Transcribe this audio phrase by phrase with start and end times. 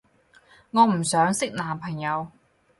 [0.71, 2.29] 我唔想識男朋友